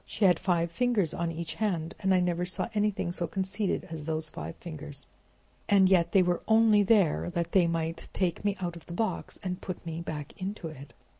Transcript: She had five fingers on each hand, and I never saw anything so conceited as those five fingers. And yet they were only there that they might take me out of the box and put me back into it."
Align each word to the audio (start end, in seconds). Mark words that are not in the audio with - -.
She 0.03 0.25
had 0.25 0.39
five 0.39 0.71
fingers 0.71 1.13
on 1.13 1.31
each 1.31 1.53
hand, 1.61 1.93
and 1.99 2.11
I 2.11 2.19
never 2.21 2.43
saw 2.43 2.67
anything 2.73 3.11
so 3.11 3.27
conceited 3.27 3.83
as 3.91 4.05
those 4.05 4.29
five 4.29 4.55
fingers. 4.55 5.05
And 5.69 5.87
yet 5.89 6.11
they 6.11 6.23
were 6.23 6.41
only 6.47 6.81
there 6.81 7.29
that 7.35 7.51
they 7.51 7.67
might 7.67 8.09
take 8.11 8.43
me 8.43 8.57
out 8.59 8.75
of 8.75 8.87
the 8.87 8.93
box 8.93 9.37
and 9.43 9.61
put 9.61 9.85
me 9.85 10.01
back 10.01 10.33
into 10.41 10.69
it." 10.69 10.95